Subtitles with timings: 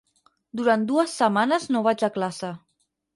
[0.61, 2.51] Durant dues setmanes no vaig a classe.